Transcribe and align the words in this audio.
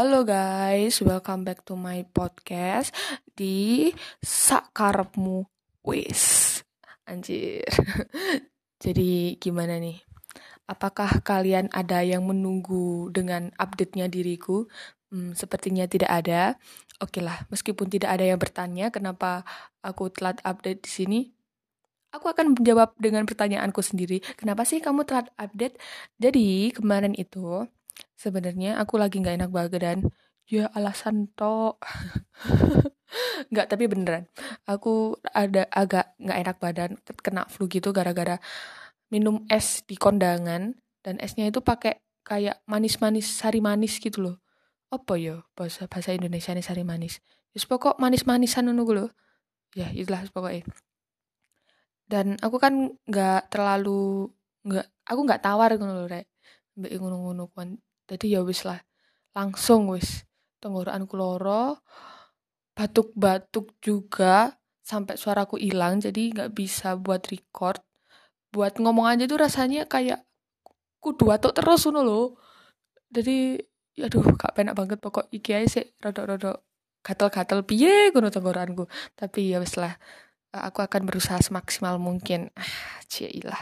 Halo 0.00 0.24
guys, 0.24 0.96
welcome 1.04 1.44
back 1.44 1.60
to 1.68 1.76
my 1.76 2.00
podcast 2.08 2.88
di 3.36 3.92
Sakarepmu 4.24 5.44
Wis. 5.84 6.56
Anjir. 7.04 7.68
Jadi 8.88 9.36
gimana 9.36 9.76
nih? 9.76 10.00
Apakah 10.64 11.20
kalian 11.20 11.68
ada 11.76 12.00
yang 12.00 12.24
menunggu 12.24 13.12
dengan 13.12 13.52
update-nya 13.60 14.08
diriku? 14.08 14.64
Hmm, 15.12 15.36
sepertinya 15.36 15.84
tidak 15.84 16.08
ada. 16.08 16.56
Oke 17.04 17.20
lah, 17.20 17.44
meskipun 17.52 17.92
tidak 17.92 18.16
ada 18.16 18.24
yang 18.24 18.40
bertanya 18.40 18.88
kenapa 18.88 19.44
aku 19.84 20.08
telat 20.08 20.40
update 20.48 20.80
di 20.80 20.88
sini, 20.96 21.20
aku 22.08 22.32
akan 22.32 22.56
menjawab 22.56 22.96
dengan 22.96 23.28
pertanyaanku 23.28 23.84
sendiri. 23.84 24.24
Kenapa 24.40 24.64
sih 24.64 24.80
kamu 24.80 25.04
telat 25.04 25.28
update? 25.36 25.76
Jadi 26.16 26.72
kemarin 26.72 27.12
itu 27.12 27.68
sebenarnya 28.18 28.78
aku 28.80 29.00
lagi 29.00 29.20
nggak 29.20 29.36
enak 29.44 29.50
badan. 29.50 29.98
Ya 30.50 30.66
alasan 30.74 31.30
to 31.38 31.78
nggak 33.50 33.66
tapi 33.70 33.86
beneran. 33.86 34.26
Aku 34.66 35.18
ada 35.30 35.66
agak 35.70 36.14
nggak 36.18 36.38
enak 36.46 36.56
badan 36.58 36.90
kena 37.22 37.46
flu 37.46 37.70
gitu 37.70 37.94
gara-gara 37.94 38.38
minum 39.10 39.42
es 39.50 39.82
di 39.86 39.98
kondangan 39.98 40.74
dan 41.02 41.14
esnya 41.18 41.50
itu 41.50 41.58
pakai 41.62 41.98
kayak 42.22 42.62
manis-manis 42.68 43.26
sari 43.26 43.58
manis 43.58 43.98
gitu 43.98 44.22
loh. 44.22 44.36
Apa 44.90 45.14
ya 45.18 45.42
bahasa 45.54 45.86
bahasa 45.86 46.14
Indonesia 46.14 46.54
nih 46.54 46.66
sari 46.66 46.82
manis? 46.86 47.22
Yus 47.54 47.66
pokok 47.66 47.98
manis-manisan 47.98 48.66
nunggu 48.70 48.94
loh 48.94 49.10
ya 49.74 49.90
itulah 49.94 50.22
pokoknya. 50.30 50.66
Dan 52.10 52.34
aku 52.42 52.58
kan 52.58 52.74
nggak 53.06 53.54
terlalu 53.54 54.30
nggak 54.66 54.86
aku 55.06 55.20
nggak 55.26 55.42
tawar 55.42 55.70
gitu 55.74 55.86
loh 55.86 56.06
rek. 56.10 56.26
Mbak 56.78 56.90
ngono-ngono 56.98 57.44
jadi 58.10 58.38
ya 58.38 58.40
wis 58.42 58.66
lah 58.66 58.82
langsung 59.30 59.86
wis. 59.94 60.26
Tenggorokanku 60.60 61.14
loro 61.16 61.80
batuk-batuk 62.74 63.78
juga 63.80 64.60
sampai 64.82 65.14
suaraku 65.14 65.56
hilang 65.56 66.02
jadi 66.02 66.34
nggak 66.34 66.50
bisa 66.52 66.98
buat 66.98 67.24
record. 67.30 67.80
Buat 68.50 68.82
ngomong 68.82 69.06
aja 69.06 69.30
tuh 69.30 69.38
rasanya 69.38 69.86
kayak 69.86 70.26
kudu 70.98 71.30
batuk 71.30 71.54
terus 71.54 71.86
ngono 71.86 72.00
loh 72.02 72.26
jadi 73.14 73.62
aduh 74.00 74.34
gak 74.34 74.52
penak 74.58 74.74
banget. 74.74 74.98
Pokok 74.98 75.30
iki 75.30 75.54
aja 75.54 75.80
sih 75.80 75.86
rodok-rodok 76.02 76.60
gatel-gatel. 77.06 77.62
Piye 77.64 78.10
ngono 78.10 78.28
tenggorokanku? 78.28 78.84
Tapi 79.14 79.54
ya 79.54 79.62
wis 79.62 79.78
lah 79.78 79.94
aku 80.50 80.82
akan 80.82 81.06
berusaha 81.06 81.38
semaksimal 81.38 81.96
mungkin. 82.02 82.50
Ah, 82.58 82.98
cilah. 83.06 83.58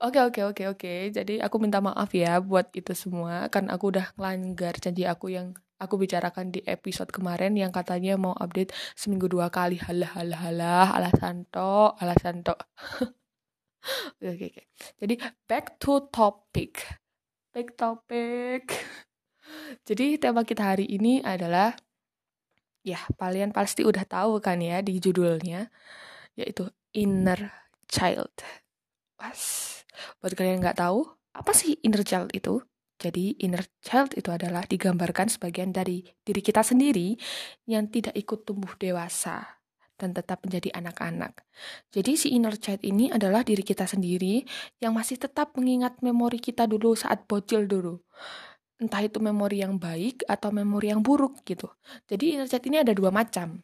Oke, 0.00 0.20
oke, 0.24 0.40
oke, 0.48 0.62
oke. 0.72 0.92
Jadi 1.12 1.38
aku 1.38 1.56
minta 1.60 1.84
maaf 1.84 2.12
ya 2.16 2.40
buat 2.40 2.72
itu 2.72 2.96
semua. 2.96 3.52
Kan 3.52 3.68
aku 3.68 3.92
udah 3.92 4.16
ngelanggar 4.16 4.80
janji 4.80 5.04
aku 5.04 5.32
yang 5.32 5.52
aku 5.76 6.00
bicarakan 6.00 6.48
di 6.54 6.64
episode 6.64 7.12
kemarin 7.12 7.52
yang 7.58 7.74
katanya 7.74 8.16
mau 8.16 8.32
update 8.36 8.72
seminggu 8.96 9.28
dua 9.28 9.52
kali. 9.52 9.76
Halah, 9.76 10.10
halah, 10.16 10.40
halah. 10.40 10.88
Alasan 10.96 11.44
to, 11.52 11.92
alasan 12.00 12.40
to. 12.40 12.56
oke, 14.16 14.28
oke, 14.32 14.46
oke. 14.48 14.62
Jadi 14.96 15.14
back 15.44 15.76
to 15.76 16.08
topic. 16.08 16.80
Back 17.52 17.76
topic. 17.76 18.72
Jadi 19.88 20.16
tema 20.16 20.48
kita 20.48 20.64
hari 20.64 20.88
ini 20.88 21.20
adalah 21.20 21.76
ya 22.82 22.98
kalian 23.14 23.54
pasti 23.54 23.86
udah 23.86 24.02
tahu 24.02 24.42
kan 24.42 24.58
ya 24.58 24.82
di 24.82 24.98
judulnya 24.98 25.70
yaitu 26.36 26.68
inner 26.96 27.52
child. 27.88 28.32
Was. 29.20 29.70
Buat 30.18 30.34
kalian 30.34 30.58
yang 30.58 30.62
nggak 30.66 30.80
tahu, 30.80 31.04
apa 31.36 31.52
sih 31.52 31.78
inner 31.84 32.02
child 32.02 32.32
itu? 32.32 32.60
Jadi 33.02 33.34
inner 33.42 33.66
child 33.82 34.14
itu 34.14 34.30
adalah 34.30 34.62
digambarkan 34.62 35.26
sebagian 35.26 35.74
dari 35.74 36.06
diri 36.22 36.38
kita 36.38 36.62
sendiri 36.62 37.18
yang 37.66 37.90
tidak 37.90 38.14
ikut 38.14 38.46
tumbuh 38.46 38.78
dewasa 38.78 39.62
dan 39.98 40.14
tetap 40.14 40.42
menjadi 40.42 40.74
anak-anak. 40.74 41.46
Jadi 41.94 42.18
si 42.18 42.34
inner 42.34 42.58
child 42.58 42.82
ini 42.82 43.10
adalah 43.10 43.46
diri 43.46 43.62
kita 43.62 43.86
sendiri 43.86 44.42
yang 44.82 44.98
masih 44.98 45.18
tetap 45.18 45.54
mengingat 45.54 45.98
memori 46.02 46.42
kita 46.42 46.66
dulu 46.66 46.98
saat 46.98 47.26
bocil 47.30 47.70
dulu. 47.70 48.02
Entah 48.82 49.02
itu 49.02 49.22
memori 49.22 49.62
yang 49.62 49.78
baik 49.78 50.26
atau 50.26 50.50
memori 50.50 50.90
yang 50.90 51.06
buruk 51.06 51.46
gitu. 51.46 51.70
Jadi 52.10 52.34
inner 52.34 52.50
child 52.50 52.66
ini 52.66 52.82
ada 52.82 52.90
dua 52.90 53.14
macam. 53.14 53.62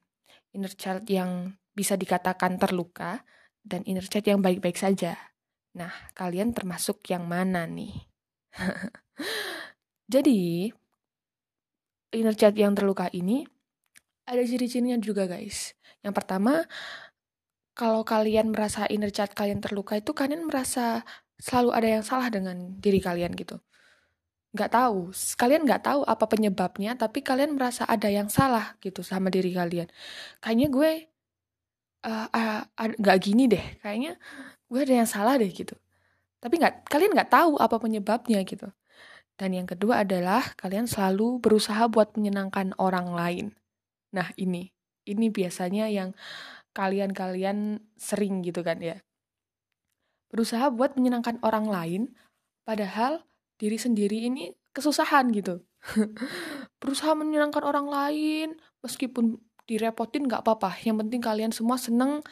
Inner 0.54 0.70
child 0.78 1.10
yang 1.10 1.57
bisa 1.78 1.94
dikatakan 1.94 2.58
terluka 2.58 3.22
dan 3.62 3.86
inner 3.86 4.02
child 4.02 4.26
yang 4.26 4.42
baik-baik 4.42 4.74
saja. 4.74 5.14
Nah, 5.78 5.94
kalian 6.18 6.50
termasuk 6.50 7.06
yang 7.06 7.22
mana 7.30 7.70
nih? 7.70 7.94
Jadi, 10.12 10.66
inner 12.18 12.34
child 12.34 12.58
yang 12.58 12.74
terluka 12.74 13.06
ini 13.14 13.46
ada 14.26 14.42
ciri-cirinya 14.42 14.98
juga, 14.98 15.30
guys. 15.30 15.78
Yang 16.02 16.14
pertama, 16.18 16.66
kalau 17.78 18.02
kalian 18.02 18.50
merasa 18.50 18.90
inner 18.90 19.14
child 19.14 19.38
kalian 19.38 19.62
terluka 19.62 19.94
itu 19.94 20.10
kalian 20.10 20.50
merasa 20.50 21.06
selalu 21.38 21.70
ada 21.70 21.88
yang 21.94 22.02
salah 22.02 22.26
dengan 22.26 22.74
diri 22.82 22.98
kalian 22.98 23.38
gitu. 23.38 23.62
Nggak 24.50 24.74
tahu, 24.74 25.14
kalian 25.38 25.62
nggak 25.62 25.86
tahu 25.86 26.00
apa 26.02 26.24
penyebabnya, 26.26 26.98
tapi 26.98 27.22
kalian 27.22 27.54
merasa 27.54 27.86
ada 27.86 28.10
yang 28.10 28.26
salah 28.26 28.74
gitu 28.82 29.06
sama 29.06 29.30
diri 29.30 29.54
kalian. 29.54 29.86
Kayaknya 30.42 30.68
gue 30.74 30.90
uh, 32.08 32.62
uh, 32.64 33.18
gini 33.20 33.44
deh 33.50 33.80
kayaknya 33.84 34.16
gue 34.68 34.80
ada 34.80 34.94
yang 35.04 35.08
salah 35.08 35.36
deh 35.36 35.48
gitu. 35.48 35.76
Tapi 36.38 36.54
nggak 36.60 36.88
kalian 36.88 37.12
nggak 37.12 37.32
tahu 37.32 37.58
apa 37.58 37.76
penyebabnya 37.76 38.40
gitu. 38.44 38.68
Dan 39.38 39.54
yang 39.54 39.68
kedua 39.70 40.02
adalah 40.02 40.42
kalian 40.58 40.90
selalu 40.90 41.38
berusaha 41.38 41.86
buat 41.86 42.14
menyenangkan 42.18 42.74
orang 42.80 43.14
lain. 43.14 43.46
Nah 44.14 44.32
ini 44.34 44.74
ini 45.08 45.32
biasanya 45.32 45.88
yang 45.88 46.12
kalian-kalian 46.76 47.80
sering 47.96 48.44
gitu 48.44 48.60
kan 48.60 48.78
ya. 48.78 49.00
Berusaha 50.28 50.68
buat 50.68 50.94
menyenangkan 50.94 51.40
orang 51.40 51.66
lain 51.66 52.02
padahal 52.68 53.24
diri 53.56 53.80
sendiri 53.80 54.28
ini 54.28 54.52
kesusahan 54.76 55.32
gitu. 55.32 55.64
Berusaha 56.82 57.16
menyenangkan 57.16 57.64
orang 57.64 57.88
lain 57.88 58.48
meskipun 58.84 59.40
direpotin 59.68 60.24
nggak 60.24 60.40
apa-apa. 60.40 60.80
Yang 60.80 60.96
penting 61.04 61.20
kalian 61.20 61.52
semua 61.52 61.76
seneng 61.76 62.24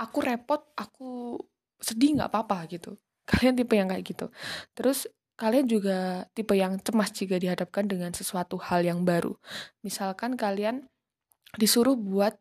aku 0.00 0.18
repot 0.24 0.64
aku 0.72 1.36
sedih 1.78 2.18
nggak 2.18 2.32
apa-apa 2.32 2.64
gitu. 2.72 2.96
Kalian 3.30 3.54
tipe 3.60 3.76
yang 3.76 3.92
kayak 3.92 4.08
gitu. 4.08 4.26
Terus 4.72 5.04
kalian 5.38 5.68
juga 5.68 6.26
tipe 6.32 6.56
yang 6.56 6.80
cemas 6.80 7.12
jika 7.12 7.36
dihadapkan 7.36 7.84
dengan 7.86 8.10
sesuatu 8.16 8.56
hal 8.58 8.82
yang 8.82 9.04
baru. 9.04 9.36
Misalkan 9.84 10.34
kalian 10.34 10.88
disuruh 11.60 11.94
buat 11.94 12.40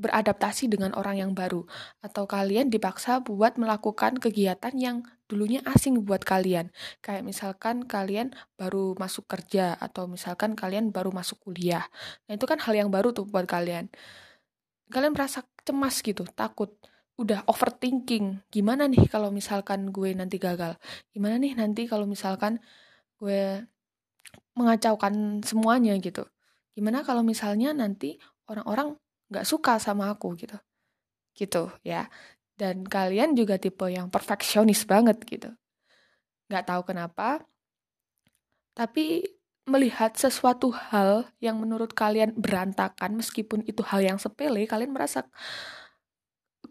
beradaptasi 0.00 0.72
dengan 0.72 0.96
orang 0.96 1.20
yang 1.20 1.32
baru 1.36 1.68
atau 2.00 2.24
kalian 2.24 2.72
dipaksa 2.72 3.20
buat 3.20 3.60
melakukan 3.60 4.16
kegiatan 4.16 4.72
yang 4.72 5.04
dulunya 5.28 5.60
asing 5.68 6.00
buat 6.02 6.24
kalian. 6.24 6.72
Kayak 7.04 7.22
misalkan 7.28 7.84
kalian 7.84 8.32
baru 8.56 8.96
masuk 8.96 9.28
kerja 9.28 9.76
atau 9.76 10.08
misalkan 10.08 10.56
kalian 10.56 10.90
baru 10.90 11.12
masuk 11.12 11.38
kuliah. 11.44 11.84
Nah, 12.26 12.40
itu 12.40 12.48
kan 12.48 12.58
hal 12.58 12.72
yang 12.74 12.88
baru 12.88 13.12
tuh 13.12 13.28
buat 13.28 13.44
kalian. 13.44 13.92
Kalian 14.90 15.14
merasa 15.14 15.46
cemas 15.62 16.02
gitu, 16.02 16.26
takut, 16.34 16.74
udah 17.20 17.46
overthinking. 17.46 18.42
Gimana 18.50 18.88
nih 18.90 19.06
kalau 19.06 19.30
misalkan 19.30 19.92
gue 19.94 20.10
nanti 20.16 20.40
gagal? 20.40 20.80
Gimana 21.14 21.36
nih 21.38 21.54
nanti 21.54 21.86
kalau 21.86 22.08
misalkan 22.08 22.58
gue 23.20 23.68
mengacaukan 24.56 25.44
semuanya 25.46 25.94
gitu? 26.00 26.26
Gimana 26.74 27.04
kalau 27.06 27.20
misalnya 27.22 27.70
nanti 27.76 28.16
orang-orang 28.50 28.98
nggak 29.30 29.46
suka 29.46 29.78
sama 29.78 30.12
aku 30.12 30.34
gitu. 30.36 30.58
Gitu 31.34 31.70
ya. 31.86 32.10
Dan 32.58 32.84
kalian 32.84 33.32
juga 33.32 33.56
tipe 33.56 33.88
yang 33.88 34.12
perfeksionis 34.12 34.84
banget 34.84 35.22
gitu. 35.24 35.50
Nggak 36.50 36.66
tahu 36.68 36.82
kenapa 36.90 37.40
tapi 38.74 39.26
melihat 39.68 40.16
sesuatu 40.16 40.72
hal 40.72 41.28
yang 41.38 41.60
menurut 41.60 41.92
kalian 41.92 42.34
berantakan 42.34 43.20
meskipun 43.20 43.62
itu 43.68 43.84
hal 43.84 44.02
yang 44.02 44.18
sepele 44.18 44.64
kalian 44.66 44.90
merasa 44.90 45.28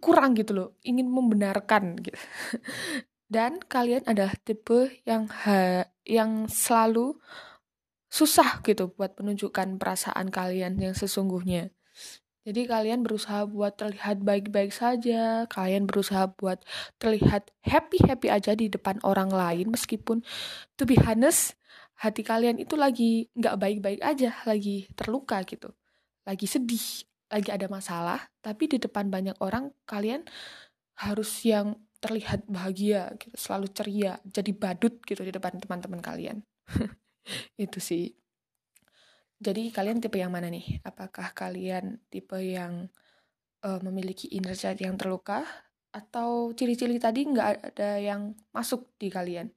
kurang 0.02 0.36
gitu 0.36 0.52
loh 0.56 0.70
ingin 0.84 1.08
membenarkan 1.08 2.00
gitu. 2.02 2.18
Dan 3.30 3.62
kalian 3.62 4.10
adalah 4.10 4.34
tipe 4.42 4.90
yang 5.06 5.30
ha 5.46 5.86
yang 6.02 6.50
selalu 6.50 7.14
susah 8.10 8.66
gitu 8.66 8.90
buat 8.98 9.14
menunjukkan 9.22 9.78
perasaan 9.78 10.34
kalian 10.34 10.82
yang 10.82 10.98
sesungguhnya 10.98 11.70
jadi 12.50 12.66
kalian 12.66 13.06
berusaha 13.06 13.46
buat 13.46 13.78
terlihat 13.78 14.26
baik-baik 14.26 14.74
saja, 14.74 15.46
kalian 15.46 15.86
berusaha 15.86 16.34
buat 16.34 16.66
terlihat 16.98 17.54
happy-happy 17.62 18.34
aja 18.34 18.58
di 18.58 18.74
depan 18.74 18.98
orang 19.06 19.30
lain 19.30 19.70
meskipun 19.70 20.26
to 20.74 20.90
be 20.90 20.98
honest 20.98 21.54
hati 21.94 22.26
kalian 22.26 22.58
itu 22.58 22.74
lagi 22.74 23.30
nggak 23.38 23.56
baik-baik 23.62 24.02
aja, 24.02 24.34
lagi 24.50 24.90
terluka 24.98 25.46
gitu, 25.46 25.70
lagi 26.26 26.50
sedih, 26.50 27.06
lagi 27.30 27.54
ada 27.54 27.70
masalah, 27.70 28.20
tapi 28.42 28.66
di 28.66 28.82
depan 28.82 29.14
banyak 29.14 29.38
orang 29.46 29.70
kalian 29.86 30.26
harus 30.98 31.30
yang 31.46 31.78
terlihat 32.02 32.48
bahagia, 32.50 33.14
gitu, 33.22 33.36
selalu 33.38 33.68
ceria, 33.76 34.18
jadi 34.26 34.52
badut 34.58 35.04
gitu 35.06 35.22
di 35.22 35.30
depan 35.30 35.62
teman-teman 35.62 36.02
kalian. 36.02 36.42
itu 37.62 37.78
sih. 37.78 38.16
Jadi 39.40 39.72
kalian 39.72 40.04
tipe 40.04 40.20
yang 40.20 40.36
mana 40.36 40.52
nih? 40.52 40.84
Apakah 40.84 41.32
kalian 41.32 42.04
tipe 42.12 42.36
yang 42.44 42.92
uh, 43.64 43.80
memiliki 43.80 44.28
inner 44.36 44.52
child 44.52 44.84
yang 44.84 45.00
terluka? 45.00 45.48
Atau 45.96 46.52
ciri-ciri 46.54 47.00
tadi 47.00 47.24
nggak 47.24 47.74
ada 47.74 47.98
yang 48.04 48.36
masuk 48.52 48.92
di 49.00 49.08
kalian? 49.08 49.48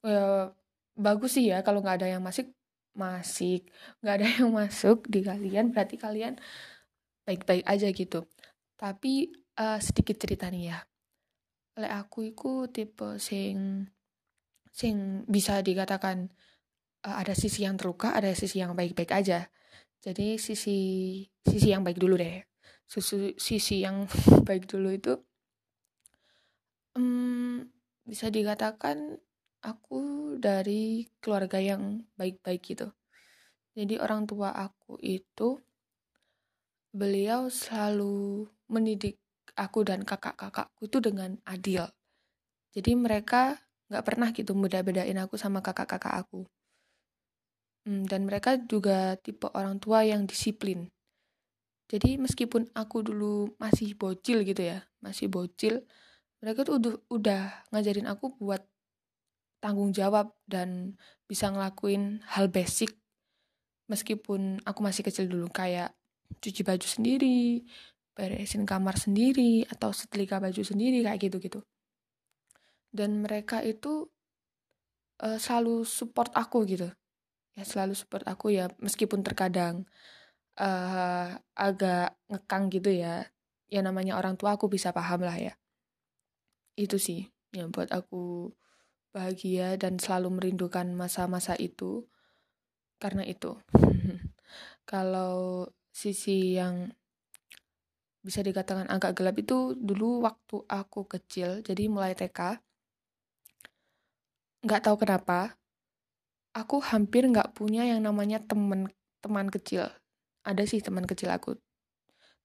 Uh, 0.00 0.48
bagus 0.96 1.36
sih 1.36 1.52
ya 1.52 1.60
kalau 1.60 1.84
nggak 1.84 2.00
ada 2.00 2.08
yang 2.08 2.24
masuk 2.24 2.48
masih 2.96 3.62
nggak 4.00 4.14
ada 4.16 4.26
yang 4.40 4.50
masuk 4.50 5.06
di 5.06 5.20
kalian 5.22 5.70
berarti 5.70 5.96
kalian 6.00 6.40
baik-baik 7.28 7.68
aja 7.68 7.88
gitu. 7.92 8.24
Tapi 8.80 9.28
uh, 9.60 9.76
sedikit 9.76 10.16
cerita 10.16 10.48
nih 10.48 10.72
ya. 10.72 10.78
Oleh 11.76 11.92
aku 11.92 12.32
itu 12.32 12.64
tipe 12.72 13.20
sing 13.20 13.84
sing 14.72 15.28
bisa 15.28 15.60
dikatakan 15.60 16.32
uh, 17.06 17.16
ada 17.20 17.32
sisi 17.36 17.64
yang 17.64 17.76
terluka 17.80 18.12
ada 18.12 18.32
sisi 18.32 18.60
yang 18.60 18.72
baik-baik 18.74 19.10
aja 19.12 19.48
jadi 20.00 20.40
sisi 20.40 20.78
sisi 21.44 21.68
yang 21.72 21.84
baik 21.84 22.00
dulu 22.00 22.16
deh 22.16 22.44
sisi 22.88 23.36
sisi 23.36 23.84
yang 23.84 24.08
baik 24.48 24.66
dulu 24.66 24.90
itu 24.90 25.14
um, 26.96 27.62
bisa 28.02 28.32
dikatakan 28.32 29.20
aku 29.60 30.34
dari 30.40 31.06
keluarga 31.20 31.60
yang 31.60 32.04
baik-baik 32.16 32.62
gitu. 32.64 32.88
Jadi 33.76 34.00
orang 34.00 34.26
tua 34.26 34.50
aku 34.56 34.98
itu 34.98 35.60
beliau 36.90 37.46
selalu 37.46 38.50
mendidik 38.66 39.22
aku 39.54 39.86
dan 39.86 40.02
kakak-kakakku 40.02 40.90
itu 40.90 40.98
dengan 40.98 41.38
adil. 41.46 41.86
Jadi 42.74 42.98
mereka 42.98 43.62
nggak 43.90 44.04
pernah 44.06 44.28
gitu 44.34 44.54
beda-bedain 44.58 45.18
aku 45.22 45.38
sama 45.38 45.62
kakak-kakak 45.62 46.26
aku. 46.26 46.46
Hmm, 47.88 48.04
dan 48.04 48.28
mereka 48.28 48.60
juga 48.60 49.16
tipe 49.20 49.48
orang 49.56 49.80
tua 49.80 50.04
yang 50.04 50.28
disiplin. 50.28 50.88
Jadi 51.90 52.20
meskipun 52.20 52.70
aku 52.76 53.02
dulu 53.02 53.56
masih 53.58 53.98
bocil 53.98 54.46
gitu 54.46 54.62
ya, 54.62 54.84
masih 55.02 55.26
bocil, 55.26 55.82
mereka 56.38 56.62
tuh 56.62 56.78
udah, 56.78 56.94
udah 57.10 57.42
ngajarin 57.74 58.06
aku 58.06 58.36
buat 58.38 58.62
tanggung 59.58 59.90
jawab 59.90 60.32
dan 60.46 60.96
bisa 61.26 61.50
ngelakuin 61.50 62.22
hal 62.30 62.48
basic 62.48 63.00
meskipun 63.90 64.62
aku 64.62 64.80
masih 64.86 65.02
kecil 65.02 65.26
dulu 65.26 65.50
kayak 65.50 65.90
cuci 66.38 66.62
baju 66.62 66.86
sendiri, 66.86 67.66
beresin 68.14 68.62
kamar 68.62 68.94
sendiri 68.94 69.66
atau 69.66 69.90
setrika 69.90 70.38
baju 70.38 70.62
sendiri 70.62 71.02
kayak 71.02 71.18
gitu-gitu. 71.26 71.60
Dan 72.94 73.26
mereka 73.26 73.66
itu 73.66 74.06
uh, 75.26 75.38
selalu 75.42 75.82
support 75.82 76.30
aku 76.38 76.62
gitu. 76.70 76.86
Ya 77.58 77.64
selalu 77.66 77.94
support 77.98 78.24
aku 78.26 78.54
ya 78.54 78.70
meskipun 78.78 79.26
terkadang 79.26 79.88
uh, 80.60 81.34
agak 81.54 82.16
ngekang 82.30 82.70
gitu 82.72 82.90
ya. 82.94 83.28
Ya 83.70 83.80
namanya 83.86 84.18
orang 84.18 84.34
tua 84.34 84.58
aku 84.58 84.66
bisa 84.66 84.90
paham 84.90 85.22
lah 85.22 85.36
ya. 85.38 85.54
Itu 86.74 86.96
sih 86.98 87.30
yang 87.50 87.74
buat 87.74 87.90
aku 87.90 88.54
bahagia 89.10 89.74
dan 89.74 89.98
selalu 89.98 90.38
merindukan 90.38 90.86
masa-masa 90.94 91.58
itu 91.58 92.06
karena 93.02 93.26
itu. 93.26 93.58
Kalau 94.90 95.66
sisi 95.90 96.54
yang 96.54 96.90
bisa 98.20 98.44
dikatakan 98.44 98.86
agak 98.92 99.16
gelap 99.16 99.36
itu 99.40 99.72
dulu 99.74 100.20
waktu 100.20 100.60
aku 100.68 101.08
kecil, 101.08 101.64
jadi 101.64 101.88
mulai 101.88 102.12
TK, 102.12 102.60
nggak 104.60 104.82
tahu 104.84 104.96
kenapa, 105.00 105.56
aku 106.56 106.82
hampir 106.82 107.26
nggak 107.26 107.54
punya 107.54 107.86
yang 107.86 108.02
namanya 108.02 108.42
teman 108.42 108.90
teman 109.22 109.46
kecil. 109.48 109.86
Ada 110.42 110.64
sih 110.66 110.80
teman 110.82 111.04
kecil 111.04 111.30
aku. 111.30 111.56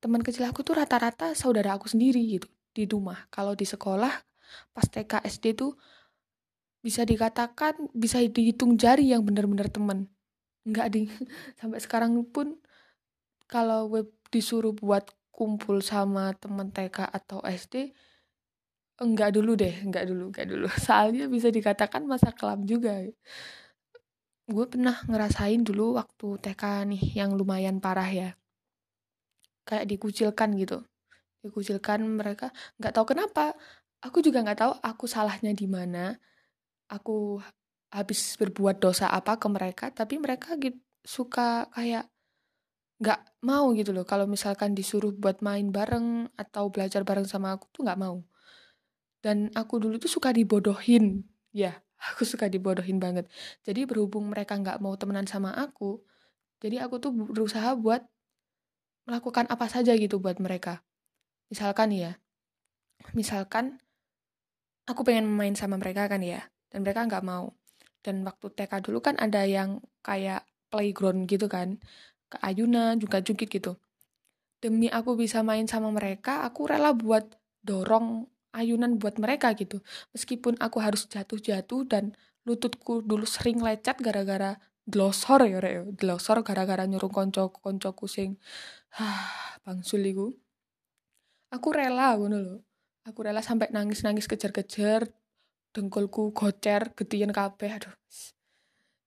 Teman 0.03 0.21
kecil 0.21 0.45
aku 0.45 0.61
tuh 0.61 0.77
rata-rata 0.77 1.33
saudara 1.33 1.79
aku 1.79 1.89
sendiri 1.89 2.21
gitu 2.37 2.47
di 2.75 2.83
rumah. 2.85 3.25
Kalau 3.33 3.55
di 3.57 3.65
sekolah 3.65 4.13
pas 4.71 4.85
TK 4.85 5.25
SD 5.25 5.57
tuh 5.57 5.73
bisa 6.85 7.01
dikatakan 7.01 7.89
bisa 7.97 8.21
dihitung 8.21 8.77
jari 8.77 9.09
yang 9.09 9.25
benar-benar 9.25 9.73
temen 9.73 10.05
nggak 10.69 10.87
di 10.93 11.09
sampai 11.59 11.81
sekarang 11.81 12.13
pun 12.29 12.61
kalau 13.49 13.89
web 13.89 14.09
disuruh 14.29 14.73
buat 14.73 15.09
kumpul 15.33 15.81
sama 15.81 16.37
temen 16.37 16.69
TK 16.69 17.09
atau 17.09 17.41
SD 17.41 17.89
enggak 19.01 19.33
dulu 19.33 19.57
deh 19.57 19.75
enggak 19.81 20.05
dulu 20.05 20.29
enggak 20.29 20.47
dulu 20.47 20.67
soalnya 20.85 21.25
bisa 21.25 21.49
dikatakan 21.49 22.05
masa 22.05 22.29
kelam 22.29 22.69
juga 22.69 23.01
gue 24.45 24.65
pernah 24.69 25.01
ngerasain 25.09 25.65
dulu 25.65 25.97
waktu 25.97 26.37
TK 26.37 26.63
nih 26.93 27.03
yang 27.17 27.33
lumayan 27.33 27.81
parah 27.81 28.09
ya. 28.09 28.29
Kayak 29.65 29.89
dikucilkan 29.89 30.53
gitu. 30.61 30.85
Dikucilkan 31.41 32.05
mereka 32.05 32.53
nggak 32.77 32.93
tahu 32.93 33.17
kenapa. 33.17 33.57
Aku 34.05 34.21
juga 34.21 34.45
nggak 34.45 34.59
tahu 34.61 34.73
aku 34.85 35.05
salahnya 35.09 35.49
di 35.57 35.65
mana. 35.65 36.13
Aku 36.93 37.41
habis 37.89 38.37
berbuat 38.37 38.77
dosa 38.77 39.09
apa 39.09 39.39
ke 39.41 39.47
mereka 39.49 39.87
tapi 39.89 40.19
mereka 40.19 40.59
gitu 40.59 40.77
suka 41.05 41.69
kayak 41.73 42.09
nggak 43.01 43.21
mau 43.45 43.73
gitu 43.73 43.93
loh. 43.93 44.05
Kalau 44.05 44.25
misalkan 44.29 44.77
disuruh 44.77 45.13
buat 45.13 45.41
main 45.41 45.69
bareng 45.73 46.29
atau 46.37 46.69
belajar 46.69 47.01
bareng 47.01 47.25
sama 47.25 47.57
aku 47.57 47.65
tuh 47.73 47.81
nggak 47.85 48.01
mau. 48.01 48.21
Dan 49.21 49.49
aku 49.57 49.81
dulu 49.81 49.97
tuh 49.97 50.09
suka 50.09 50.29
dibodohin 50.29 51.25
ya 51.49 51.84
aku 52.13 52.27
suka 52.27 52.49
dibodohin 52.51 53.01
banget. 53.01 53.25
Jadi 53.65 53.87
berhubung 53.89 54.29
mereka 54.29 54.57
nggak 54.59 54.81
mau 54.83 54.93
temenan 54.99 55.25
sama 55.25 55.53
aku 55.55 56.03
jadi 56.63 56.81
aku 56.87 56.97
tuh 56.97 57.11
berusaha 57.11 57.75
buat 57.75 58.03
melakukan 59.05 59.45
apa 59.51 59.69
saja 59.69 59.93
gitu 59.93 60.17
buat 60.17 60.39
mereka. 60.39 60.81
Misalkan 61.51 61.93
ya 61.93 62.17
misalkan 63.13 63.77
aku 64.89 65.05
pengen 65.05 65.29
main 65.29 65.53
sama 65.53 65.77
mereka 65.77 66.07
kan 66.09 66.23
ya 66.23 66.47
dan 66.71 66.81
mereka 66.81 67.05
nggak 67.05 67.25
mau. 67.25 67.53
Dan 68.01 68.21
waktu 68.25 68.53
TK 68.53 68.85
dulu 68.85 69.01
kan 69.01 69.17
ada 69.17 69.45
yang 69.45 69.81
kayak 70.05 70.45
playground 70.69 71.25
gitu 71.25 71.49
kan 71.49 71.81
ke 72.29 72.37
ayunan 72.41 72.97
juga 72.97 73.21
jungkit 73.21 73.49
gitu. 73.49 73.77
Demi 74.57 74.89
aku 74.89 75.13
bisa 75.13 75.45
main 75.45 75.69
sama 75.69 75.93
mereka 75.93 76.45
aku 76.47 76.65
rela 76.65 76.97
buat 76.97 77.29
dorong 77.61 78.25
ayunan 78.55 78.95
buat 78.95 79.19
mereka 79.19 79.51
gitu. 79.59 79.83
Meskipun 80.15 80.55
aku 80.63 80.79
harus 80.79 81.05
jatuh-jatuh 81.11 81.81
dan 81.91 82.15
lututku 82.47 83.03
dulu 83.03 83.27
sering 83.27 83.59
lecet 83.59 83.99
gara-gara 83.99 84.55
glosor 84.85 85.49
ya 85.49 85.57
rek 85.57 85.97
glosor 85.97 86.45
gara-gara 86.45 86.85
nyuruh 86.85 87.09
konco 87.09 87.49
konco 87.49 87.91
kusing 87.97 88.37
ah 89.01 89.59
bangsul 89.65 90.01
iku. 90.05 90.27
Aku 91.51 91.67
rela 91.75 92.15
ngono 92.15 92.37
loh 92.39 92.59
aku 93.05 93.19
rela 93.21 93.41
sampai 93.45 93.69
nangis-nangis 93.69 94.25
kejar-kejar 94.25 95.05
dengkulku 95.71 96.33
gocer 96.33 96.91
getian 96.97 97.29
kabeh 97.29 97.77
aduh. 97.77 97.95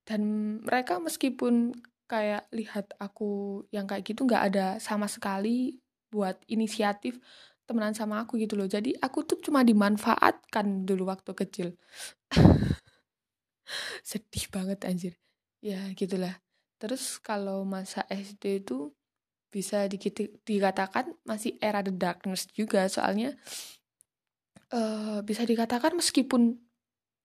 Dan 0.06 0.22
mereka 0.64 1.02
meskipun 1.02 1.74
kayak 2.08 2.48
lihat 2.54 2.96
aku 2.96 3.62
yang 3.68 3.84
kayak 3.84 4.06
gitu 4.08 4.24
nggak 4.24 4.54
ada 4.54 4.66
sama 4.80 5.04
sekali 5.10 5.76
buat 6.08 6.40
inisiatif 6.48 7.20
temenan 7.68 7.92
sama 7.92 8.24
aku 8.24 8.40
gitu 8.40 8.56
loh. 8.56 8.64
Jadi 8.64 8.96
aku 8.96 9.28
tuh 9.28 9.36
cuma 9.44 9.60
dimanfaatkan 9.60 10.88
dulu 10.88 11.12
waktu 11.12 11.36
kecil. 11.36 11.68
Sedih 14.08 14.48
banget 14.48 14.88
anjir. 14.88 15.20
Ya 15.60 15.84
gitulah. 15.92 16.40
Terus 16.80 17.20
kalau 17.20 17.68
masa 17.68 18.08
SD 18.08 18.64
itu 18.64 18.96
bisa 19.52 19.84
dikatakan 20.48 21.12
masih 21.28 21.60
era 21.60 21.84
the 21.84 21.92
darkness 21.92 22.48
juga. 22.56 22.88
Soalnya 22.88 23.36
uh, 24.72 25.20
bisa 25.20 25.44
dikatakan 25.44 25.92
meskipun 25.92 26.56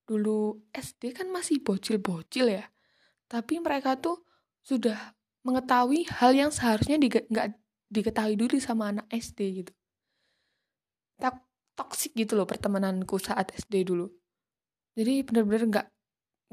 dulu 0.03 0.59
SD 0.75 1.15
kan 1.15 1.31
masih 1.31 1.63
bocil-bocil 1.63 2.51
ya, 2.51 2.67
tapi 3.31 3.63
mereka 3.63 3.95
tuh 3.95 4.19
sudah 4.59 5.15
mengetahui 5.47 6.03
hal 6.19 6.35
yang 6.35 6.51
seharusnya 6.51 6.99
nggak 6.99 7.55
diketahui 7.87 8.35
dulu 8.35 8.59
sama 8.59 8.91
anak 8.91 9.07
SD 9.07 9.63
gitu. 9.63 9.71
Tak 11.23 11.39
toksik 11.79 12.11
gitu 12.19 12.35
loh 12.35 12.43
pertemananku 12.43 13.15
saat 13.15 13.55
SD 13.55 13.87
dulu. 13.87 14.11
Jadi 14.99 15.23
bener-bener 15.23 15.63
nggak 15.71 15.87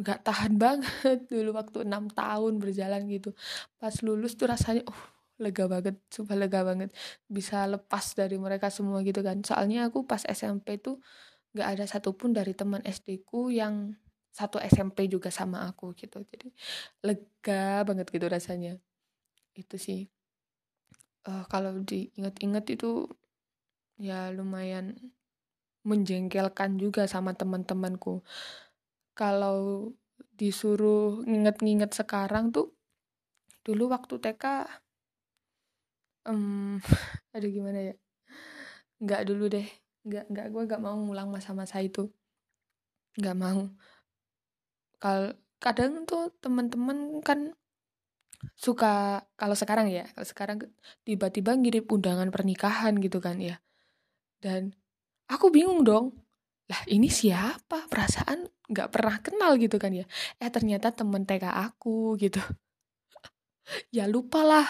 nggak 0.00 0.20
tahan 0.24 0.54
banget 0.64 1.18
dulu 1.28 1.50
waktu 1.58 1.84
enam 1.84 2.06
tahun 2.08 2.62
berjalan 2.62 3.10
gitu. 3.10 3.34
Pas 3.76 3.92
lulus 4.06 4.38
tuh 4.38 4.48
rasanya, 4.48 4.86
oh 4.86 5.00
lega 5.40 5.64
banget 5.66 5.96
sumpah 6.12 6.36
lega 6.36 6.60
banget. 6.64 6.94
Bisa 7.26 7.66
lepas 7.66 8.14
dari 8.14 8.36
mereka 8.38 8.68
semua 8.72 9.00
gitu 9.02 9.20
kan. 9.26 9.42
Soalnya 9.44 9.88
aku 9.88 10.06
pas 10.06 10.22
SMP 10.24 10.78
tuh 10.78 11.02
nggak 11.56 11.68
ada 11.76 11.84
satupun 11.90 12.30
dari 12.30 12.54
teman 12.54 12.80
SD 12.86 13.26
ku 13.26 13.50
yang 13.50 13.98
satu 14.30 14.62
SMP 14.62 15.10
juga 15.10 15.28
sama 15.34 15.66
aku 15.66 15.92
gitu. 15.98 16.22
Jadi 16.22 16.48
lega 17.04 17.82
banget 17.84 18.06
gitu 18.08 18.26
rasanya. 18.30 18.78
Itu 19.56 19.76
sih. 19.76 20.06
Uh, 21.28 21.44
kalau 21.52 21.76
diinget-inget 21.84 22.80
itu 22.80 23.04
ya 24.00 24.32
lumayan 24.32 24.96
menjengkelkan 25.84 26.80
juga 26.80 27.04
sama 27.04 27.36
teman-temanku. 27.36 28.24
Kalau 29.12 29.92
disuruh 30.40 31.20
nginget-nginget 31.28 31.92
sekarang 31.92 32.48
tuh 32.48 32.72
dulu 33.60 33.92
waktu 33.92 34.16
TK 34.16 34.44
um, 36.24 36.80
aduh 37.36 37.50
gimana 37.52 37.92
ya? 37.92 37.94
Nggak 39.04 39.22
dulu 39.28 39.52
deh 39.52 39.68
nggak 40.00 40.32
nggak 40.32 40.46
gue 40.48 40.62
nggak 40.64 40.82
mau 40.82 40.96
ngulang 40.96 41.28
masa-masa 41.28 41.80
itu. 41.84 42.08
Nggak 43.20 43.36
mau. 43.36 43.68
Kal 45.00 45.36
kadang 45.60 46.08
tuh 46.08 46.32
teman-teman 46.40 47.20
kan 47.20 47.52
suka 48.56 49.20
kalau 49.36 49.52
sekarang 49.52 49.92
ya 49.92 50.08
kalau 50.16 50.24
sekarang 50.24 50.58
tiba-tiba 51.04 51.52
ngirim 51.52 51.84
undangan 51.84 52.32
pernikahan 52.32 52.96
gitu 52.96 53.20
kan 53.20 53.36
ya 53.36 53.60
dan 54.40 54.72
aku 55.28 55.52
bingung 55.52 55.84
dong 55.86 56.16
lah 56.70 56.82
ini 56.86 57.10
siapa? 57.10 57.90
Perasaan 57.90 58.46
nggak 58.70 58.88
pernah 58.94 59.16
kenal 59.18 59.58
gitu 59.58 59.76
kan 59.76 59.90
ya? 59.90 60.06
Eh 60.38 60.50
ternyata 60.54 60.94
temen 60.94 61.26
TK 61.26 61.44
aku 61.50 62.14
gitu. 62.16 62.38
Ya 63.94 64.10
lupa 64.10 64.42
lah 64.42 64.66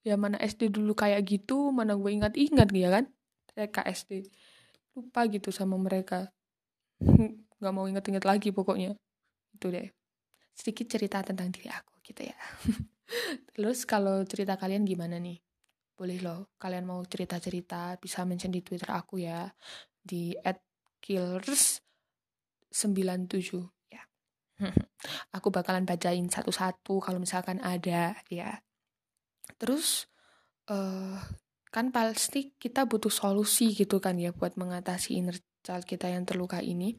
ya 0.00 0.16
mana 0.16 0.40
SD 0.40 0.72
dulu 0.72 0.96
kayak 0.96 1.20
gitu 1.28 1.68
mana 1.68 1.92
gue 2.00 2.10
ingat-ingat 2.16 2.68
ya 2.72 2.88
kan? 2.88 3.04
TK 3.52 3.76
SD 3.92 4.12
lupa 4.96 5.28
gitu 5.28 5.52
sama 5.52 5.76
mereka. 5.76 6.32
Nggak 7.60 7.72
mau 7.72 7.84
inget-inget 7.88 8.24
lagi 8.24 8.48
pokoknya. 8.52 8.96
Itu 9.52 9.68
deh. 9.68 9.88
Sedikit 10.56 10.88
cerita 10.88 11.20
tentang 11.20 11.52
diri 11.52 11.68
aku 11.68 12.00
gitu 12.04 12.24
ya. 12.24 12.36
Terus 13.52 13.84
kalau 13.84 14.24
cerita 14.24 14.56
kalian 14.56 14.88
gimana 14.88 15.20
nih 15.20 15.40
boleh 15.92 16.18
loh 16.24 16.56
kalian 16.56 16.88
mau 16.88 17.00
cerita-cerita 17.04 18.00
bisa 18.00 18.24
mention 18.24 18.50
di 18.50 18.64
twitter 18.64 18.90
aku 18.90 19.22
ya 19.22 19.46
di 20.02 20.34
@killers 20.98 21.82
97 22.72 23.92
ya. 23.92 24.02
Aku 25.36 25.52
bakalan 25.52 25.84
bacain 25.84 26.24
satu-satu 26.26 26.98
kalau 27.04 27.20
misalkan 27.20 27.60
ada 27.60 28.16
ya. 28.32 28.64
Terus 29.60 30.08
uh, 30.72 31.20
kan 31.68 31.92
pasti 31.92 32.56
kita 32.56 32.88
butuh 32.88 33.12
solusi 33.12 33.76
gitu 33.76 34.00
kan 34.00 34.16
ya 34.16 34.32
buat 34.32 34.56
mengatasi 34.56 35.20
inner 35.20 35.36
child 35.60 35.84
kita 35.84 36.08
yang 36.08 36.24
terluka 36.24 36.64
ini. 36.64 36.96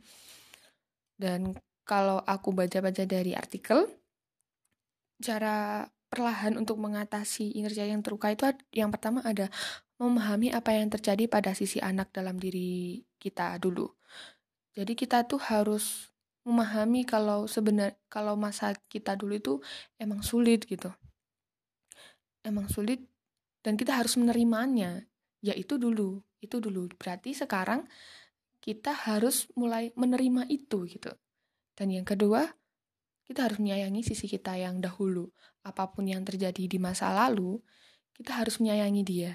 Dan 1.17 1.57
kalau 1.83 2.21
aku 2.23 2.55
baca-baca 2.55 3.03
dari 3.03 3.33
artikel 3.35 3.89
cara 5.19 5.87
perlahan 6.13 6.61
untuk 6.61 6.77
mengatasi 6.77 7.57
child 7.57 7.89
yang 7.89 8.05
terluka 8.05 8.29
itu 8.29 8.45
yang 8.69 8.93
pertama 8.93 9.25
ada 9.25 9.49
memahami 9.97 10.53
apa 10.53 10.77
yang 10.77 10.93
terjadi 10.93 11.25
pada 11.25 11.57
sisi 11.57 11.81
anak 11.81 12.13
dalam 12.13 12.37
diri 12.37 13.01
kita 13.17 13.57
dulu. 13.57 13.89
Jadi 14.77 14.93
kita 14.93 15.25
tuh 15.25 15.41
harus 15.41 16.13
memahami 16.45 17.01
kalau 17.09 17.49
sebenar 17.49 17.97
kalau 18.13 18.37
masa 18.37 18.77
kita 18.93 19.17
dulu 19.17 19.33
itu 19.33 19.53
emang 19.97 20.21
sulit 20.21 20.69
gitu. 20.69 20.93
Emang 22.45 22.69
sulit 22.69 23.01
dan 23.65 23.73
kita 23.73 23.97
harus 23.97 24.13
menerimanya 24.19 25.01
yaitu 25.43 25.79
dulu 25.79 26.21
itu 26.43 26.59
dulu 26.59 26.91
berarti 26.99 27.35
sekarang 27.35 27.87
kita 28.59 28.95
harus 28.95 29.47
mulai 29.59 29.91
menerima 29.95 30.47
itu 30.51 30.87
gitu 30.87 31.11
dan 31.75 31.87
yang 31.91 32.07
kedua 32.07 32.47
kita 33.33 33.49
harus 33.49 33.57
menyayangi 33.57 34.05
sisi 34.05 34.29
kita 34.29 34.53
yang 34.53 34.77
dahulu. 34.77 35.33
Apa 35.65 35.89
pun 35.89 36.05
yang 36.05 36.21
terjadi 36.21 36.69
di 36.69 36.77
masa 36.77 37.09
lalu 37.09 37.57
kita 38.13 38.37
harus 38.37 38.61
menyayangi 38.61 39.01
dia 39.01 39.33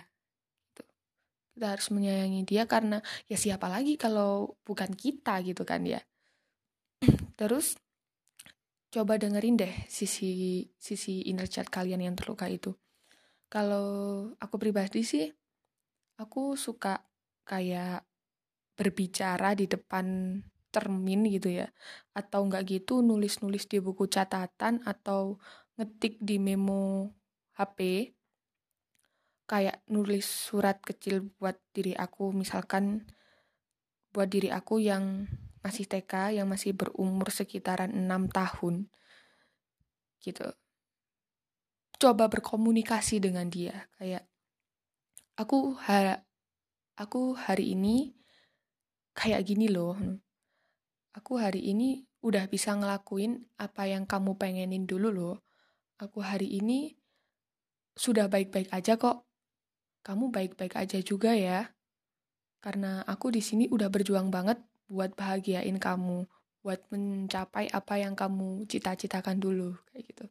gitu. 0.71 0.87
kita 1.59 1.67
harus 1.75 1.91
menyayangi 1.91 2.47
dia 2.47 2.63
karena 2.71 3.03
ya 3.27 3.35
siapa 3.35 3.67
lagi 3.67 3.99
kalau 3.99 4.55
bukan 4.63 4.95
kita 4.95 5.43
gitu 5.43 5.67
kan 5.67 5.83
ya. 5.83 5.99
Terus 7.39 7.75
coba 8.95 9.19
dengerin 9.19 9.59
deh 9.59 9.75
sisi 9.91 10.63
sisi 10.79 11.27
inner 11.27 11.51
child 11.51 11.75
kalian 11.75 12.07
yang 12.07 12.15
terluka 12.15 12.47
itu. 12.47 12.71
Kalau 13.51 14.31
aku 14.39 14.55
pribadi 14.63 15.03
sih, 15.03 15.27
aku 16.23 16.55
suka 16.55 17.03
kayak 17.43 18.07
berbicara 18.79 19.59
di 19.59 19.67
depan 19.67 20.39
termin 20.71 21.27
gitu 21.29 21.53
ya. 21.53 21.73
Atau 22.13 22.47
enggak 22.49 22.69
gitu 22.69 23.01
nulis-nulis 23.01 23.67
di 23.69 23.79
buku 23.83 24.07
catatan 24.07 24.85
atau 24.85 25.41
ngetik 25.81 26.21
di 26.21 26.37
memo 26.41 27.13
HP. 27.57 28.11
Kayak 29.49 29.81
nulis 29.89 30.29
surat 30.29 30.77
kecil 30.85 31.33
buat 31.41 31.57
diri 31.73 31.97
aku 31.97 32.37
misalkan 32.37 33.09
buat 34.13 34.29
diri 34.29 34.53
aku 34.53 34.81
yang 34.81 35.29
masih 35.63 35.85
TK 35.85 36.41
yang 36.41 36.49
masih 36.49 36.73
berumur 36.73 37.29
sekitaran 37.29 37.93
6 37.93 38.09
tahun 38.33 38.89
gitu 40.23 40.47
coba 41.99 42.31
berkomunikasi 42.31 43.19
dengan 43.19 43.51
dia 43.51 43.91
kayak 43.99 44.25
aku 45.35 45.75
ha 45.83 46.23
aku 46.95 47.35
hari 47.35 47.75
ini 47.75 48.15
kayak 49.15 49.43
gini 49.47 49.67
loh 49.67 49.99
aku 51.19 51.43
hari 51.43 51.75
ini 51.75 52.07
udah 52.23 52.47
bisa 52.47 52.79
ngelakuin 52.79 53.43
apa 53.59 53.91
yang 53.91 54.07
kamu 54.07 54.39
pengenin 54.39 54.87
dulu 54.87 55.11
loh. 55.11 55.37
Aku 55.99 56.23
hari 56.23 56.47
ini 56.47 56.95
sudah 57.99 58.31
baik-baik 58.31 58.71
aja 58.71 58.95
kok. 58.95 59.27
Kamu 60.07 60.31
baik-baik 60.31 60.79
aja 60.79 61.03
juga 61.03 61.35
ya. 61.35 61.75
Karena 62.63 63.03
aku 63.03 63.35
di 63.35 63.43
sini 63.43 63.67
udah 63.67 63.91
berjuang 63.91 64.31
banget 64.31 64.63
buat 64.87 65.19
bahagiain 65.19 65.83
kamu 65.83 66.23
buat 66.63 66.83
mencapai 66.91 67.71
apa 67.71 68.03
yang 68.03 68.19
kamu 68.19 68.67
cita-citakan 68.71 69.43
dulu 69.43 69.75
kayak 69.91 70.05
gitu. 70.11 70.27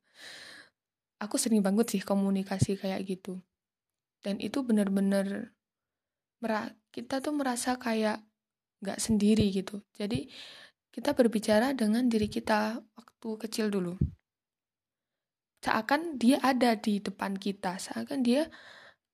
Aku 1.20 1.36
sering 1.36 1.60
banget 1.60 1.92
sih 1.92 2.02
komunikasi 2.04 2.80
kayak 2.80 3.04
gitu. 3.04 3.44
Dan 4.24 4.40
itu 4.40 4.64
bener-bener 4.64 5.52
kita 6.96 7.20
tuh 7.20 7.36
merasa 7.36 7.76
kayak 7.76 8.24
nggak 8.84 9.00
sendiri 9.02 9.50
gitu. 9.50 9.82
Jadi 9.98 10.30
kita 10.98 11.14
berbicara 11.14 11.78
dengan 11.78 12.10
diri 12.10 12.26
kita 12.26 12.82
waktu 12.98 13.30
kecil 13.46 13.70
dulu 13.70 13.94
seakan 15.62 16.18
dia 16.18 16.42
ada 16.42 16.74
di 16.74 16.98
depan 16.98 17.38
kita 17.38 17.78
seakan 17.78 18.26
dia 18.26 18.50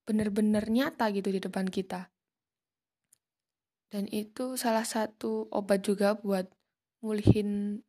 bener-bener 0.08 0.64
nyata 0.72 1.12
gitu 1.12 1.28
di 1.28 1.44
depan 1.44 1.68
kita 1.68 2.08
dan 3.92 4.08
itu 4.16 4.56
salah 4.56 4.88
satu 4.88 5.52
obat 5.52 5.84
juga 5.84 6.16
buat 6.16 6.48
ngulihin 7.04 7.84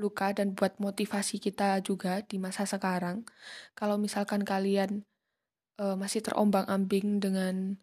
luka 0.00 0.32
dan 0.32 0.56
buat 0.56 0.80
motivasi 0.80 1.36
kita 1.36 1.84
juga 1.84 2.24
di 2.24 2.40
masa 2.40 2.64
sekarang. 2.64 3.28
Kalau 3.76 4.00
misalkan 4.00 4.40
kalian 4.40 5.04
uh, 5.76 6.00
masih 6.00 6.24
terombang-ambing 6.24 7.20
dengan 7.20 7.76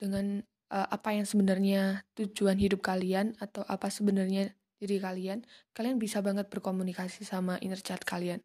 dengan 0.00 0.40
uh, 0.72 0.88
apa 0.88 1.12
yang 1.12 1.28
sebenarnya 1.28 2.08
tujuan 2.16 2.56
hidup 2.56 2.80
kalian 2.80 3.36
atau 3.36 3.60
apa 3.68 3.92
sebenarnya 3.92 4.56
diri 4.84 5.00
kalian, 5.00 5.40
kalian 5.72 5.96
bisa 5.96 6.20
banget 6.20 6.52
berkomunikasi 6.52 7.24
sama 7.24 7.56
inner 7.64 7.80
child 7.80 8.04
kalian. 8.04 8.44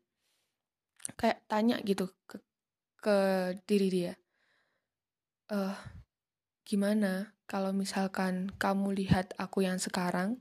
Kayak 1.20 1.44
tanya 1.52 1.78
gitu 1.84 2.08
ke 2.24 2.40
ke 3.00 3.18
diri 3.68 3.88
dia. 3.92 4.14
Uh, 5.52 5.76
gimana 6.64 7.36
kalau 7.50 7.76
misalkan 7.76 8.54
kamu 8.56 8.96
lihat 8.96 9.36
aku 9.36 9.68
yang 9.68 9.82
sekarang, 9.82 10.40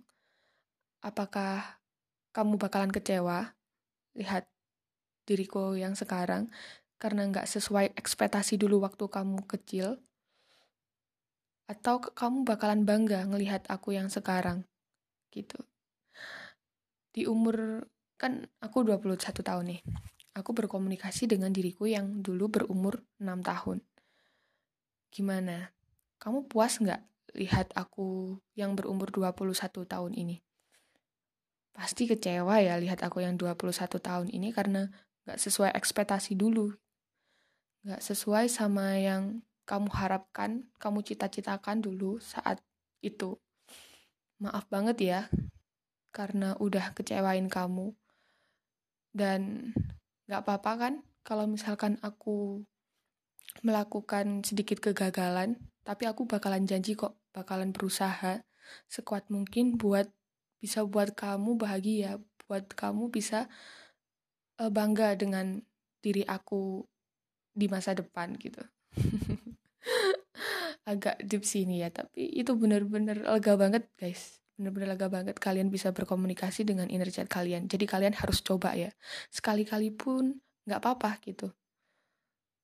apakah 1.02 1.80
kamu 2.30 2.54
bakalan 2.60 2.92
kecewa 2.92 3.56
lihat 4.14 4.46
diriku 5.26 5.74
yang 5.74 5.98
sekarang 5.98 6.50
karena 6.98 7.28
nggak 7.30 7.46
sesuai 7.46 7.94
ekspektasi 7.94 8.58
dulu 8.58 8.82
waktu 8.82 9.06
kamu 9.06 9.46
kecil 9.46 10.02
atau 11.68 12.00
kamu 12.00 12.48
bakalan 12.48 12.82
bangga 12.88 13.28
ngelihat 13.28 13.68
aku 13.68 13.92
yang 13.92 14.08
sekarang 14.08 14.64
gitu 15.30 15.60
di 17.18 17.26
umur 17.26 17.82
kan 18.14 18.46
aku 18.62 18.86
21 18.86 19.18
tahun 19.18 19.64
nih 19.74 19.82
aku 20.38 20.54
berkomunikasi 20.54 21.26
dengan 21.26 21.50
diriku 21.50 21.90
yang 21.90 22.22
dulu 22.22 22.46
berumur 22.46 23.02
6 23.18 23.42
tahun 23.42 23.82
gimana 25.10 25.74
kamu 26.22 26.46
puas 26.46 26.78
nggak 26.78 27.02
lihat 27.34 27.74
aku 27.74 28.38
yang 28.54 28.78
berumur 28.78 29.10
21 29.10 29.82
tahun 29.82 30.14
ini 30.14 30.38
pasti 31.78 32.10
kecewa 32.10 32.58
ya 32.58 32.74
lihat 32.78 33.02
aku 33.06 33.22
yang 33.22 33.34
21 33.38 33.98
tahun 33.98 34.26
ini 34.34 34.50
karena 34.50 34.90
gak 35.28 35.38
sesuai 35.38 35.76
ekspektasi 35.76 36.34
dulu. 36.34 36.72
Gak 37.84 38.00
sesuai 38.00 38.48
sama 38.50 38.96
yang 38.96 39.44
kamu 39.68 39.86
harapkan, 39.92 40.66
kamu 40.82 41.06
cita-citakan 41.06 41.84
dulu 41.84 42.16
saat 42.18 42.64
itu. 43.04 43.36
Maaf 44.42 44.64
banget 44.66 44.96
ya, 44.98 45.20
karena 46.18 46.58
udah 46.58 46.90
kecewain 46.98 47.46
kamu. 47.46 47.94
Dan 49.14 49.70
gak 50.26 50.42
apa-apa 50.42 50.72
kan 50.74 50.94
kalau 51.22 51.46
misalkan 51.46 52.02
aku 52.02 52.66
melakukan 53.62 54.42
sedikit 54.42 54.82
kegagalan, 54.82 55.62
tapi 55.86 56.10
aku 56.10 56.26
bakalan 56.26 56.66
janji 56.66 56.98
kok, 56.98 57.14
bakalan 57.30 57.70
berusaha 57.70 58.42
sekuat 58.90 59.30
mungkin 59.30 59.78
buat 59.78 60.10
bisa 60.58 60.82
buat 60.82 61.14
kamu 61.14 61.54
bahagia, 61.54 62.18
buat 62.50 62.66
kamu 62.74 63.14
bisa 63.14 63.46
uh, 64.58 64.70
bangga 64.74 65.14
dengan 65.14 65.62
diri 66.02 66.26
aku 66.26 66.82
di 67.54 67.66
masa 67.66 67.94
depan 67.94 68.38
gitu 68.38 68.62
agak 70.90 71.18
deep 71.26 71.42
sini 71.42 71.82
ya 71.82 71.90
tapi 71.90 72.30
itu 72.38 72.54
bener-bener 72.54 73.26
lega 73.26 73.58
banget 73.58 73.84
guys 73.98 74.37
bener-bener 74.58 74.98
lega 74.98 75.06
banget 75.06 75.38
kalian 75.38 75.70
bisa 75.70 75.94
berkomunikasi 75.94 76.66
dengan 76.66 76.90
inner 76.90 77.06
child 77.14 77.30
kalian. 77.30 77.70
Jadi 77.70 77.86
kalian 77.86 78.18
harus 78.18 78.42
coba 78.42 78.74
ya. 78.74 78.90
Sekali-kali 79.30 79.94
pun 79.94 80.42
nggak 80.66 80.82
apa-apa 80.82 81.22
gitu. 81.22 81.54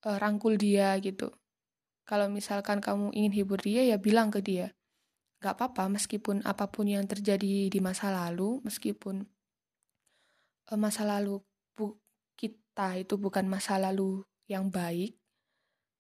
E, 0.03 0.09
rangkul 0.19 0.59
dia 0.59 0.99
gitu. 0.99 1.31
Kalau 2.03 2.27
misalkan 2.27 2.83
kamu 2.83 3.15
ingin 3.15 3.33
hibur 3.33 3.63
dia 3.63 3.87
ya 3.87 3.97
bilang 3.97 4.35
ke 4.35 4.43
dia. 4.43 4.75
Nggak 5.39 5.55
apa-apa 5.55 5.95
meskipun 5.95 6.43
apa 6.43 6.67
pun 6.67 6.91
yang 6.91 7.07
terjadi 7.07 7.71
di 7.71 7.79
masa 7.79 8.11
lalu 8.11 8.59
meskipun 8.67 9.23
e, 10.67 10.73
masa 10.75 11.07
lalu 11.07 11.39
bu 11.79 11.95
kita 12.35 12.99
itu 12.99 13.15
bukan 13.15 13.47
masa 13.47 13.79
lalu 13.79 14.27
yang 14.51 14.67
baik 14.67 15.15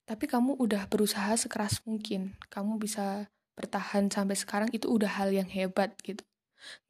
tapi 0.04 0.28
kamu 0.28 0.60
udah 0.60 0.84
berusaha 0.84 1.32
sekeras 1.32 1.80
mungkin. 1.88 2.36
Kamu 2.52 2.76
bisa 2.76 3.24
bertahan 3.54 4.10
sampai 4.10 4.34
sekarang 4.34 4.70
itu 4.74 4.90
udah 4.90 5.08
hal 5.22 5.30
yang 5.30 5.46
hebat 5.46 5.94
gitu. 6.02 6.22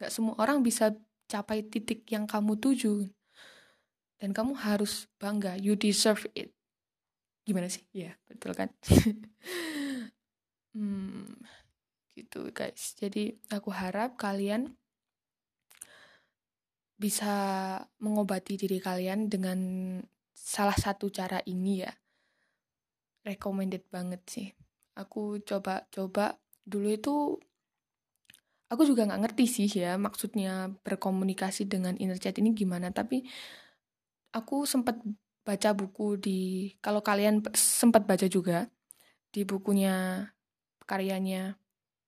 Gak 0.01 0.13
semua 0.13 0.37
orang 0.41 0.65
bisa 0.65 0.97
capai 1.29 1.65
titik 1.65 2.09
yang 2.09 2.25
kamu 2.29 2.57
tuju. 2.61 3.09
Dan 4.21 4.33
kamu 4.33 4.57
harus 4.57 5.07
bangga 5.21 5.61
you 5.61 5.77
deserve 5.77 6.25
it. 6.33 6.53
Gimana 7.45 7.69
sih? 7.69 7.85
Ya 7.93 8.17
betul 8.29 8.57
kan? 8.57 8.73
Hmm, 10.75 11.39
gitu 12.19 12.51
guys. 12.51 12.99
Jadi 12.99 13.39
aku 13.47 13.71
harap 13.71 14.19
kalian 14.19 14.75
bisa 16.99 17.31
mengobati 18.03 18.59
diri 18.59 18.83
kalian 18.83 19.31
dengan 19.31 19.59
salah 20.35 20.75
satu 20.75 21.15
cara 21.15 21.39
ini 21.47 21.87
ya. 21.87 21.95
Recommended 23.23 23.87
banget 23.87 24.23
sih. 24.27 24.49
Aku 24.99 25.39
coba-coba 25.47 26.43
dulu 26.65 26.89
itu 26.91 27.15
aku 28.73 28.83
juga 28.89 29.07
nggak 29.07 29.23
ngerti 29.23 29.45
sih 29.47 29.69
ya 29.71 29.95
maksudnya 30.01 30.73
berkomunikasi 30.83 31.69
dengan 31.69 31.95
inner 32.01 32.19
child 32.19 32.41
ini 32.41 32.51
gimana. 32.57 32.91
Tapi 32.91 33.23
aku 34.35 34.67
sempat 34.67 34.99
baca 35.45 35.71
buku 35.77 36.17
di 36.19 36.41
kalau 36.81 37.05
kalian 37.05 37.45
sempat 37.55 38.09
baca 38.09 38.27
juga 38.27 38.67
di 39.29 39.45
bukunya 39.45 40.27
karyanya 40.89 41.61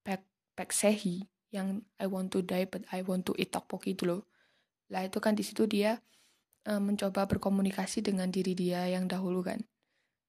Pak 0.03 0.25
Pak 0.57 0.71
Sehi 0.73 1.29
yang 1.53 1.85
I 2.01 2.09
want 2.09 2.33
to 2.35 2.43
die 2.43 2.67
but 2.67 2.83
I 2.91 3.05
want 3.07 3.29
to 3.31 3.33
eat 3.39 3.53
tteokbokki 3.55 3.95
loh. 4.05 4.27
Lah 4.91 5.07
itu 5.07 5.23
kan 5.23 5.37
di 5.37 5.45
situ 5.45 5.69
dia 5.69 6.01
uh, 6.67 6.83
mencoba 6.83 7.29
berkomunikasi 7.31 8.03
dengan 8.03 8.33
diri 8.33 8.57
dia 8.59 8.89
yang 8.91 9.07
dahulu 9.07 9.45
kan. 9.47 9.63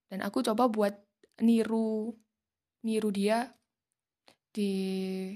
Dan 0.07 0.24
aku 0.24 0.46
coba 0.46 0.69
buat 0.72 0.96
niru 1.41 2.13
niru 2.86 3.10
dia 3.12 3.57
di 4.51 4.72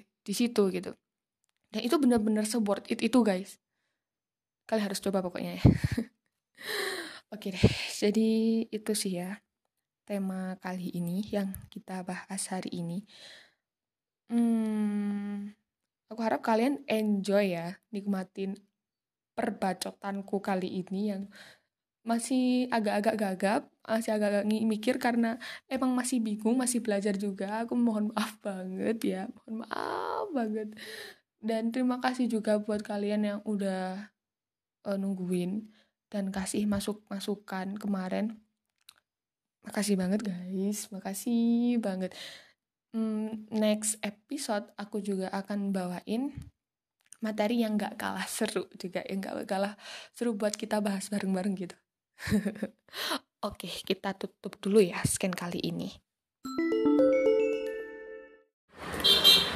di 0.04 0.34
situ 0.34 0.70
gitu. 0.72 0.92
Dan 1.72 1.82
itu 1.88 1.96
benar-benar 1.96 2.44
sebuat 2.44 2.92
it 2.92 3.00
itu 3.00 3.20
guys. 3.24 3.58
Kalian 4.68 4.92
harus 4.92 5.00
coba 5.04 5.24
pokoknya 5.24 5.60
ya. 5.60 5.64
Oke 7.34 7.56
deh 7.56 7.64
jadi 7.96 8.30
itu 8.68 8.92
sih 8.92 9.24
ya 9.24 9.40
tema 10.04 10.60
kali 10.60 10.92
ini 10.92 11.24
yang 11.32 11.56
kita 11.72 12.04
bahas 12.04 12.44
hari 12.52 12.76
ini. 12.76 13.08
Hmm, 14.28 15.52
aku 16.12 16.20
harap 16.20 16.44
kalian 16.44 16.84
enjoy 16.92 17.56
ya 17.56 17.80
nikmatin 17.96 18.60
perbacotanku 19.32 20.44
kali 20.44 20.84
ini 20.84 21.16
yang 21.16 21.32
masih 22.02 22.66
agak-agak 22.74 23.16
gagap, 23.18 23.62
masih 23.86 24.12
agak-agak 24.18 24.46
mikir 24.50 24.98
karena 24.98 25.38
emang 25.70 25.94
masih 25.94 26.18
bingung, 26.18 26.58
masih 26.58 26.82
belajar 26.82 27.14
juga. 27.18 27.62
Aku 27.66 27.78
mohon 27.78 28.10
maaf 28.14 28.42
banget 28.42 28.98
ya, 29.06 29.22
mohon 29.30 29.66
maaf 29.66 30.26
banget. 30.34 30.74
Dan 31.42 31.74
terima 31.74 31.98
kasih 32.02 32.30
juga 32.30 32.62
buat 32.62 32.82
kalian 32.86 33.22
yang 33.26 33.40
udah 33.46 34.14
uh, 34.86 34.98
nungguin 34.98 35.70
dan 36.10 36.30
kasih 36.30 36.66
masuk-masukan 36.66 37.78
kemarin. 37.78 38.42
Makasih 39.62 39.98
banget 39.98 40.26
guys, 40.26 40.90
makasih 40.90 41.78
banget. 41.82 42.14
Hmm, 42.92 43.48
next 43.54 44.02
episode 44.04 44.68
aku 44.76 45.00
juga 45.00 45.32
akan 45.32 45.72
bawain 45.72 46.34
materi 47.22 47.62
yang 47.62 47.78
gak 47.78 47.96
kalah 48.02 48.26
seru 48.26 48.66
juga, 48.76 49.06
yang 49.06 49.22
gak 49.22 49.46
kalah 49.46 49.78
seru 50.18 50.34
buat 50.34 50.58
kita 50.58 50.82
bahas 50.82 51.08
bareng-bareng 51.08 51.54
gitu. 51.56 51.78
Oke, 53.48 53.70
kita 53.86 54.14
tutup 54.14 54.58
dulu 54.62 54.78
ya 54.82 55.02
scan 55.02 55.34
kali 55.34 55.60
ini. 55.66 55.90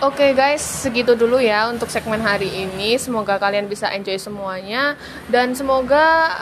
Oke 0.03 0.27
okay 0.27 0.31
guys, 0.35 0.61
segitu 0.61 1.15
dulu 1.15 1.39
ya 1.39 1.71
untuk 1.71 1.87
segmen 1.87 2.19
hari 2.19 2.51
ini. 2.51 2.99
Semoga 2.99 3.39
kalian 3.39 3.65
bisa 3.71 3.89
enjoy 3.93 4.19
semuanya 4.19 4.99
dan 5.31 5.55
semoga 5.55 6.35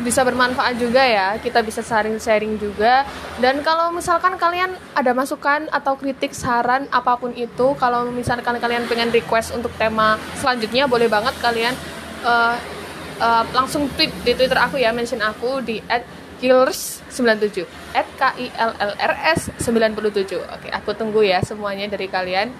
bisa 0.00 0.24
bermanfaat 0.24 0.78
juga 0.78 1.02
ya. 1.02 1.36
Kita 1.36 1.60
bisa 1.60 1.80
sharing-sharing 1.80 2.56
juga. 2.62 3.04
Dan 3.42 3.60
kalau 3.66 3.90
misalkan 3.92 4.38
kalian 4.40 4.72
ada 4.96 5.12
masukan 5.12 5.68
atau 5.68 5.98
kritik, 5.98 6.32
saran 6.32 6.88
apa 6.94 7.18
pun 7.18 7.34
itu, 7.36 7.74
kalau 7.76 8.08
misalkan 8.08 8.56
kalian 8.56 8.86
pengen 8.88 9.12
request 9.12 9.52
untuk 9.52 9.74
tema 9.76 10.16
selanjutnya, 10.40 10.88
boleh 10.88 11.10
banget 11.10 11.34
kalian 11.42 11.74
uh, 12.24 12.54
uh, 13.22 13.46
langsung 13.54 13.86
tweet 13.94 14.10
di 14.26 14.34
Twitter 14.34 14.58
aku 14.58 14.82
ya, 14.82 14.90
mention 14.90 15.22
aku 15.22 15.62
di 15.62 15.78
@killers97 16.42 17.62
at 17.94 18.08
k 18.18 18.22
i 18.42 18.46
l 18.50 18.72
l 18.74 18.92
r 18.98 19.14
s 19.38 19.46
97. 19.62 20.42
Oke, 20.42 20.68
aku 20.74 20.90
tunggu 20.98 21.22
ya 21.22 21.38
semuanya 21.46 21.86
dari 21.86 22.10
kalian. 22.10 22.50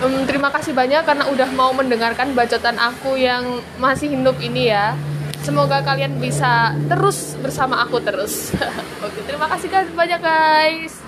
Um, 0.00 0.24
terima 0.28 0.52
kasih 0.52 0.76
banyak 0.76 1.04
karena 1.08 1.24
udah 1.28 1.48
mau 1.56 1.72
mendengarkan 1.72 2.36
bacotan 2.36 2.76
aku 2.76 3.16
yang 3.16 3.60
masih 3.76 4.12
hidup 4.12 4.36
ini 4.40 4.72
ya. 4.72 4.96
Semoga 5.44 5.84
kalian 5.84 6.18
bisa 6.18 6.74
terus 6.90 7.36
bersama 7.38 7.84
aku 7.84 8.00
terus. 8.02 8.50
Oke, 9.04 9.20
terima 9.28 9.46
kasih 9.46 9.68
banyak 9.92 10.20
guys. 10.20 11.00